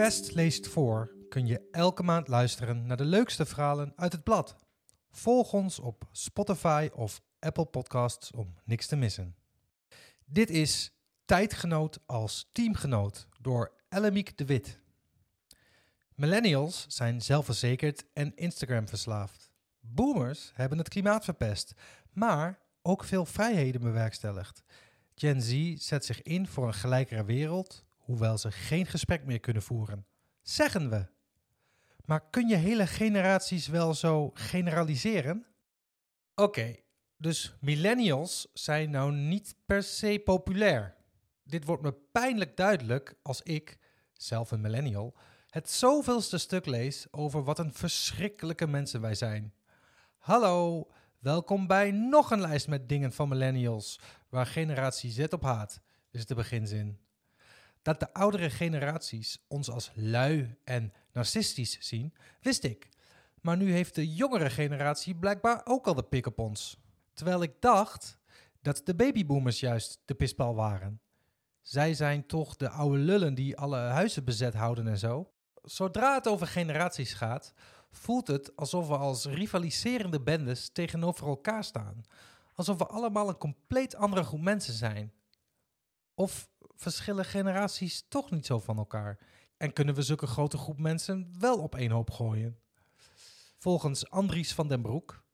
[0.00, 4.56] Quest leest voor kun je elke maand luisteren naar de leukste verhalen uit het blad.
[5.10, 9.36] Volg ons op Spotify of Apple Podcasts om niks te missen.
[10.24, 10.92] Dit is
[11.24, 14.78] Tijdgenoot als teamgenoot door Ellemiek de Wit.
[16.14, 19.50] Millennials zijn zelfverzekerd en Instagram verslaafd.
[19.80, 21.74] Boomers hebben het klimaat verpest,
[22.12, 24.62] maar ook veel vrijheden bewerkstelligd.
[25.14, 29.62] Gen Z zet zich in voor een gelijkere wereld, hoewel ze geen gesprek meer kunnen
[29.62, 30.06] voeren.
[30.42, 31.06] Zeggen we.
[32.04, 35.46] Maar kun je hele generaties wel zo generaliseren?
[36.34, 36.76] Oké,
[37.16, 40.96] dus millennials zijn nou niet per se populair.
[41.42, 43.78] Dit wordt me pijnlijk duidelijk als ik,
[44.12, 45.14] zelf een millennial,
[45.48, 49.54] het zoveelste stuk lees over wat een verschrikkelijke mensen wij zijn.
[50.18, 50.88] Hallo,
[51.18, 55.80] welkom bij nog een lijst met dingen van millennials, waar generatie Z op haat,
[56.10, 56.98] is de beginzin.
[57.82, 62.88] Dat de oudere generaties ons als lui en narcistisch zien, wist ik.
[63.40, 66.78] Maar nu heeft de jongere generatie blijkbaar ook al de pik op ons.
[67.12, 68.18] Terwijl ik dacht
[68.62, 71.00] dat de babyboomers juist de pispal waren.
[71.62, 75.30] Zij zijn toch de oude lullen die alle huizen bezet houden en zo.
[75.62, 77.52] Zodra het over generaties gaat,
[77.90, 82.02] voelt het alsof we als rivaliserende bendes tegenover elkaar staan.
[82.54, 85.12] Alsof we allemaal een compleet andere groep mensen zijn.
[86.14, 86.48] Of
[86.80, 89.18] verschillen generaties toch niet zo van elkaar?
[89.56, 92.58] En kunnen we zulke grote groep mensen wel op één hoop gooien?
[93.58, 95.24] Volgens Andries van den Broek,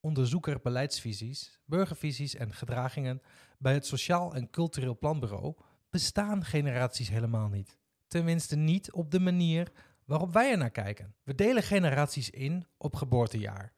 [0.00, 3.22] onderzoeker beleidsvisies, burgervisies en gedragingen
[3.58, 5.54] bij het Sociaal en Cultureel Planbureau,
[5.90, 7.78] bestaan generaties helemaal niet.
[8.06, 9.72] Tenminste niet op de manier
[10.04, 11.14] waarop wij er naar kijken.
[11.22, 13.72] We delen generaties in op geboortejaar,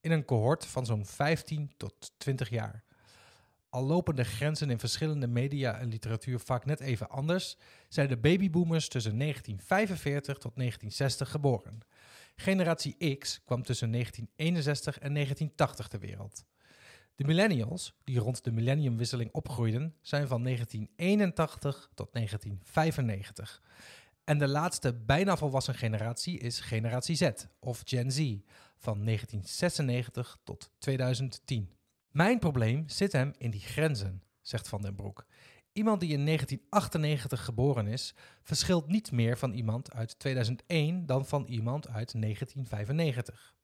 [0.00, 2.84] in een cohort van zo'n 15 tot 20 jaar.
[3.70, 7.56] Al lopen de grenzen in verschillende media en literatuur vaak net even anders,
[7.88, 11.80] zijn de babyboomers tussen 1945 tot 1960 geboren.
[12.36, 16.44] Generatie X kwam tussen 1961 en 1980 ter wereld.
[17.14, 23.62] De millennials, die rond de millenniumwisseling opgroeiden, zijn van 1981 tot 1995.
[24.24, 28.18] En de laatste bijna volwassen generatie is generatie Z, of Gen Z,
[28.76, 31.77] van 1996 tot 2010.
[32.10, 35.26] Mijn probleem zit hem in die grenzen, zegt Van den Broek.
[35.72, 41.46] Iemand die in 1998 geboren is, verschilt niet meer van iemand uit 2001 dan van
[41.46, 43.54] iemand uit 1995.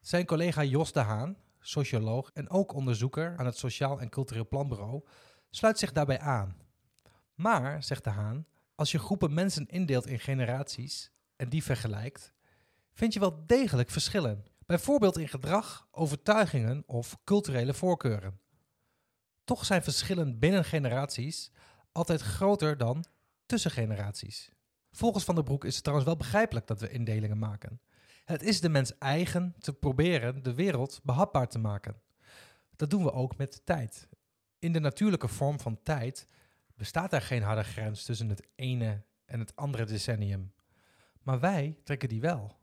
[0.00, 5.04] Zijn collega Jos de Haan, socioloog en ook onderzoeker aan het Sociaal en Cultureel Planbureau,
[5.50, 6.56] sluit zich daarbij aan.
[7.34, 12.32] Maar, zegt de Haan, als je groepen mensen indeelt in generaties en die vergelijkt,
[12.92, 14.44] vind je wel degelijk verschillen.
[14.68, 18.40] Bijvoorbeeld in gedrag, overtuigingen of culturele voorkeuren.
[19.44, 21.50] Toch zijn verschillen binnen generaties
[21.92, 23.04] altijd groter dan
[23.46, 24.52] tussen generaties.
[24.90, 27.80] Volgens Van der Broek is het trouwens wel begrijpelijk dat we indelingen maken.
[28.24, 32.00] Het is de mens eigen te proberen de wereld behapbaar te maken.
[32.76, 34.08] Dat doen we ook met tijd.
[34.58, 36.28] In de natuurlijke vorm van tijd
[36.74, 40.52] bestaat er geen harde grens tussen het ene en het andere decennium.
[41.22, 42.57] Maar wij trekken die wel.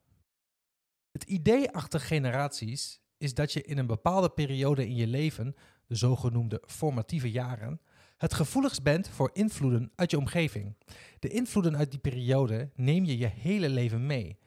[1.16, 5.56] Het idee achter generaties is dat je in een bepaalde periode in je leven,
[5.88, 7.82] de zogenoemde formatieve jaren,
[8.18, 10.78] het gevoeligst bent voor invloeden uit je omgeving.
[11.20, 14.40] De invloeden uit die periode neem je je hele leven mee.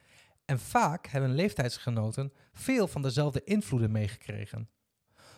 [0.45, 4.69] En vaak hebben leeftijdsgenoten veel van dezelfde invloeden meegekregen.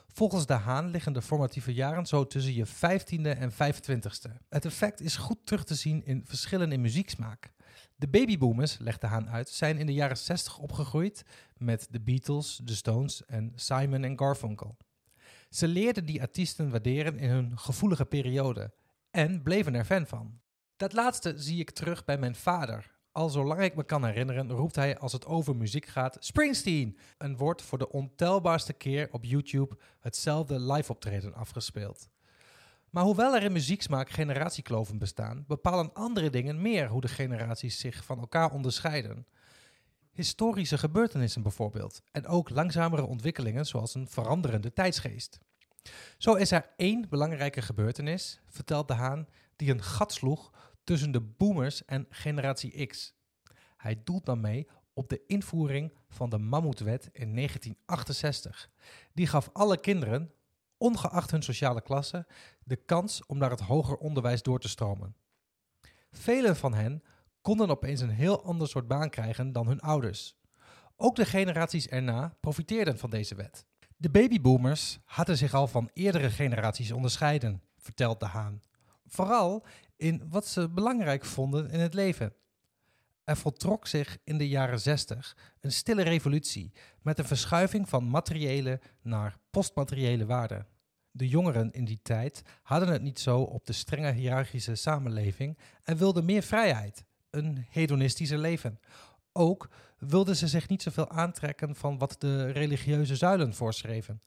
[0.07, 4.31] Volgens de Haan liggen de formatieve jaren zo tussen je 15e en 25e.
[4.49, 7.51] Het effect is goed terug te zien in verschillen in muzieksmaak.
[8.01, 11.23] De babyboomers, legt de Haan uit, zijn in de jaren 60 opgegroeid
[11.57, 14.77] met de Beatles, de Stones en Simon en Garfunkel.
[15.49, 18.73] Ze leerden die artiesten waarderen in hun gevoelige periode
[19.11, 20.39] en bleven er fan van.
[20.75, 22.91] Dat laatste zie ik terug bij mijn vader.
[23.11, 26.97] Al zolang ik me kan herinneren, roept hij als het over muziek gaat: Springsteen!
[27.17, 32.09] En wordt voor de ontelbaarste keer op YouTube hetzelfde live-optreden afgespeeld.
[32.91, 38.03] Maar hoewel er in muzieksmaak generatiekloven bestaan, bepalen andere dingen meer hoe de generaties zich
[38.03, 39.27] van elkaar onderscheiden.
[40.11, 45.39] Historische gebeurtenissen bijvoorbeeld, en ook langzamere ontwikkelingen zoals een veranderende tijdsgeest.
[46.17, 50.53] Zo is er één belangrijke gebeurtenis, vertelt De Haan, die een gat sloeg
[50.83, 53.13] tussen de boomers en generatie X.
[53.77, 58.69] Hij doelt daarmee op de invoering van de Mammoetwet in 1968.
[59.13, 60.31] Die gaf alle kinderen,
[60.81, 62.27] ongeacht hun sociale klasse,
[62.63, 65.15] de kans om naar het hoger onderwijs door te stromen.
[66.11, 67.03] Velen van hen
[67.41, 70.35] konden opeens een heel ander soort baan krijgen dan hun ouders.
[70.95, 73.65] Ook de generaties erna profiteerden van deze wet.
[73.97, 78.61] De babyboomers hadden zich al van eerdere generaties onderscheiden, vertelt de Haan.
[79.07, 79.65] Vooral
[79.97, 82.33] in wat ze belangrijk vonden in het leven.
[83.23, 86.71] Er voltrok zich in de jaren 60 een stille revolutie
[87.01, 90.67] met een verschuiving van materiële naar postmateriële waarden.
[91.11, 95.97] De jongeren in die tijd hadden het niet zo op de strenge hiërarchische samenleving en
[95.97, 98.79] wilden meer vrijheid, een hedonistische leven.
[99.33, 104.21] Ook wilden ze zich niet zoveel aantrekken van wat de religieuze zuilen voorschreven.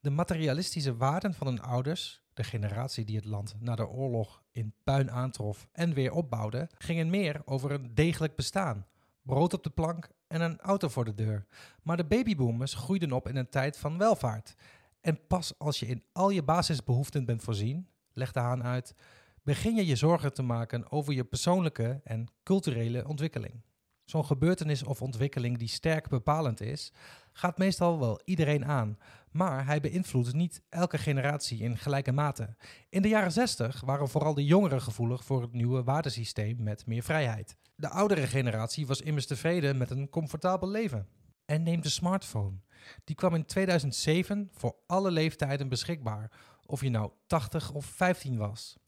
[0.00, 4.72] De materialistische waarden van hun ouders, de generatie die het land na de oorlog in
[4.84, 8.86] puin aantrof en weer opbouwde, gingen meer over een degelijk bestaan,
[9.22, 11.46] brood op de plank en een auto voor de deur.
[11.82, 14.54] Maar de babyboomers groeiden op in een tijd van welvaart.
[15.00, 18.94] En pas als je in al je basisbehoeften bent voorzien, legde Haan uit,
[19.42, 23.62] begin je je zorgen te maken over je persoonlijke en culturele ontwikkeling.
[24.08, 26.92] Zo'n gebeurtenis of ontwikkeling die sterk bepalend is,
[27.32, 28.98] gaat meestal wel iedereen aan,
[29.30, 32.56] maar hij beïnvloedt niet elke generatie in gelijke mate.
[32.88, 37.02] In de jaren 60 waren vooral de jongeren gevoelig voor het nieuwe waardesysteem met meer
[37.02, 37.56] vrijheid.
[37.74, 41.08] De oudere generatie was immers tevreden met een comfortabel leven.
[41.44, 42.56] En neem de smartphone.
[43.04, 46.32] Die kwam in 2007 voor alle leeftijden beschikbaar,
[46.66, 48.78] of je nou 80 of 15 was.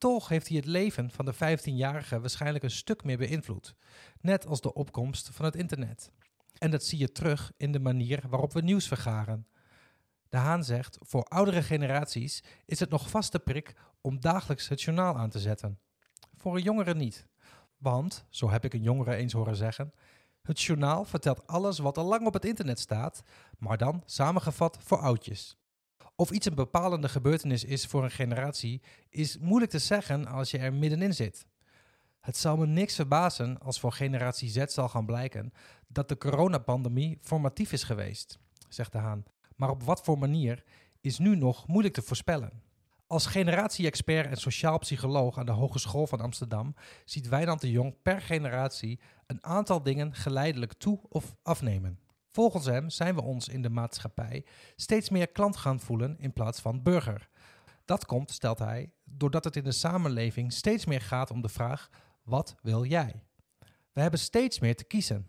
[0.00, 3.74] Toch heeft hij het leven van de 15-jarige waarschijnlijk een stuk meer beïnvloed,
[4.20, 6.10] net als de opkomst van het internet.
[6.58, 9.46] En dat zie je terug in de manier waarop we nieuws vergaren.
[10.28, 15.16] De Haan zegt: Voor oudere generaties is het nog vaste prik om dagelijks het journaal
[15.16, 15.78] aan te zetten.
[16.36, 17.26] Voor een jongere niet.
[17.76, 19.92] Want, zo heb ik een jongere eens horen zeggen,
[20.42, 23.22] het journaal vertelt alles wat al lang op het internet staat,
[23.58, 25.59] maar dan samengevat voor oudjes.
[26.20, 30.58] Of iets een bepalende gebeurtenis is voor een generatie, is moeilijk te zeggen als je
[30.58, 31.46] er middenin zit.
[32.20, 35.52] Het zal me niks verbazen als voor generatie Z zal gaan blijken
[35.88, 38.38] dat de coronapandemie formatief is geweest,
[38.68, 39.24] zegt de Haan.
[39.56, 40.64] Maar op wat voor manier
[41.00, 42.62] is nu nog moeilijk te voorspellen.
[43.06, 46.74] Als generatie-expert en sociaal psycholoog aan de Hogeschool van Amsterdam
[47.04, 51.98] ziet Wijnand de Jong per generatie een aantal dingen geleidelijk toe of afnemen.
[52.32, 54.44] Volgens hem zijn we ons in de maatschappij
[54.76, 57.28] steeds meer klant gaan voelen in plaats van burger.
[57.84, 61.90] Dat komt, stelt hij, doordat het in de samenleving steeds meer gaat om de vraag:
[62.22, 63.22] wat wil jij?
[63.92, 65.26] We hebben steeds meer te kiezen.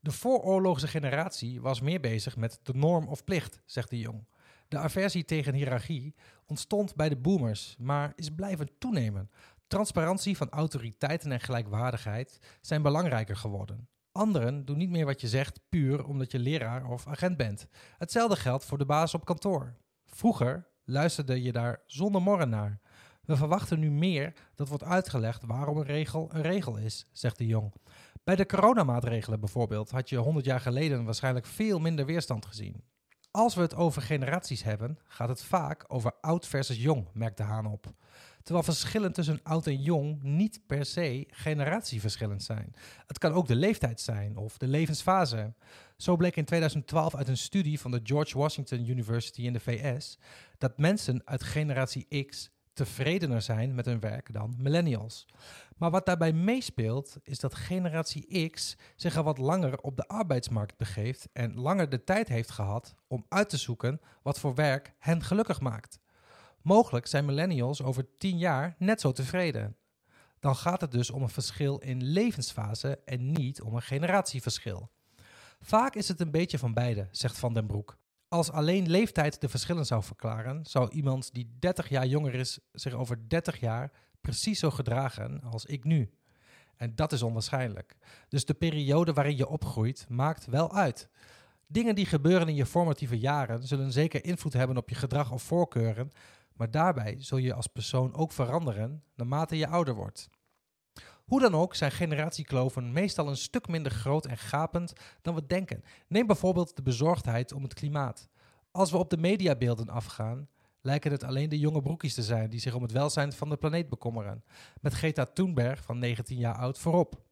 [0.00, 4.26] De vooroorlogse generatie was meer bezig met de norm of plicht, zegt de Jong.
[4.68, 6.14] De aversie tegen hiërarchie
[6.46, 9.30] ontstond bij de boomers, maar is blijven toenemen.
[9.66, 13.88] Transparantie van autoriteiten en gelijkwaardigheid zijn belangrijker geworden.
[14.16, 17.66] Anderen doen niet meer wat je zegt puur omdat je leraar of agent bent.
[17.98, 19.74] Hetzelfde geldt voor de baas op kantoor.
[20.04, 22.80] Vroeger luisterde je daar zonder morren naar.
[23.24, 27.46] We verwachten nu meer dat wordt uitgelegd waarom een regel een regel is, zegt de
[27.46, 27.72] Jong.
[28.24, 32.84] Bij de coronamaatregelen bijvoorbeeld had je 100 jaar geleden waarschijnlijk veel minder weerstand gezien.
[33.36, 37.42] Als we het over generaties hebben, gaat het vaak over oud versus jong, merkt de
[37.42, 37.92] Haan op.
[38.42, 42.74] Terwijl verschillen tussen oud en jong niet per se generatieverschillend zijn.
[43.06, 45.54] Het kan ook de leeftijd zijn of de levensfase.
[45.96, 50.18] Zo bleek in 2012 uit een studie van de George Washington University in de VS
[50.58, 55.26] dat mensen uit generatie X tevredener zijn met hun werk dan millennials.
[55.76, 60.76] Maar wat daarbij meespeelt, is dat generatie X zich al wat langer op de arbeidsmarkt
[60.76, 65.22] begeeft en langer de tijd heeft gehad om uit te zoeken wat voor werk hen
[65.22, 65.98] gelukkig maakt.
[66.62, 69.76] Mogelijk zijn millennials over tien jaar net zo tevreden.
[70.38, 74.90] Dan gaat het dus om een verschil in levensfase en niet om een generatieverschil.
[75.60, 77.98] Vaak is het een beetje van beide, zegt Van den Broek.
[78.28, 82.92] Als alleen leeftijd de verschillen zou verklaren, zou iemand die 30 jaar jonger is zich
[82.92, 86.10] over 30 jaar precies zo gedragen als ik nu.
[86.76, 87.96] En dat is onwaarschijnlijk.
[88.28, 91.08] Dus de periode waarin je opgroeit maakt wel uit.
[91.66, 95.42] Dingen die gebeuren in je formatieve jaren zullen zeker invloed hebben op je gedrag of
[95.42, 96.10] voorkeuren,
[96.52, 100.28] maar daarbij zul je als persoon ook veranderen naarmate je ouder wordt.
[101.26, 104.92] Hoe dan ook zijn generatiekloven meestal een stuk minder groot en gapend
[105.22, 105.84] dan we denken.
[106.08, 108.28] Neem bijvoorbeeld de bezorgdheid om het klimaat.
[108.70, 110.48] Als we op de mediabeelden afgaan,
[110.80, 113.56] lijken het alleen de jonge broekjes te zijn die zich om het welzijn van de
[113.56, 114.44] planeet bekommeren.
[114.80, 117.22] Met Greta Thunberg van 19 jaar oud voorop.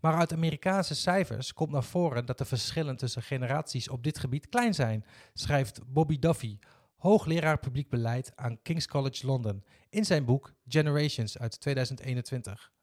[0.00, 4.48] Maar uit Amerikaanse cijfers komt naar voren dat de verschillen tussen generaties op dit gebied
[4.48, 6.58] klein zijn, schrijft Bobby Duffy,
[6.96, 12.73] hoogleraar publiek beleid aan King's College London, in zijn boek Generations uit 2021.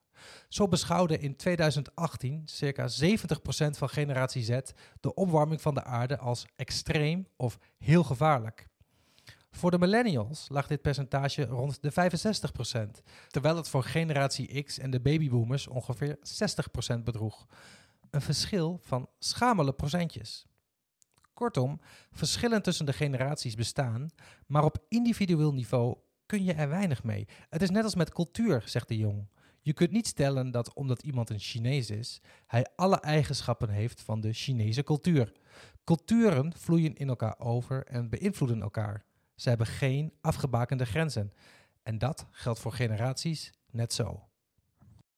[0.47, 3.07] Zo beschouwde in 2018 circa 70%
[3.69, 4.59] van generatie Z
[4.99, 8.69] de opwarming van de aarde als extreem of heel gevaarlijk.
[9.51, 14.91] Voor de millennials lag dit percentage rond de 65%, terwijl het voor generatie X en
[14.91, 16.17] de babyboomers ongeveer
[16.95, 17.47] 60% bedroeg.
[18.09, 20.45] Een verschil van schamele procentjes.
[21.33, 21.79] Kortom,
[22.11, 24.09] verschillen tussen de generaties bestaan,
[24.47, 27.27] maar op individueel niveau kun je er weinig mee.
[27.49, 29.27] Het is net als met cultuur, zegt de jong.
[29.61, 34.21] Je kunt niet stellen dat omdat iemand een Chinees is, hij alle eigenschappen heeft van
[34.21, 35.31] de Chinese cultuur.
[35.83, 39.05] Culturen vloeien in elkaar over en beïnvloeden elkaar.
[39.35, 41.33] Ze hebben geen afgebakende grenzen.
[41.83, 44.30] En dat geldt voor generaties net zo.